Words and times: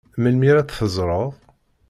Melmi 0.21 0.47
ara 0.51 0.63
t-teẓred? 0.67 1.33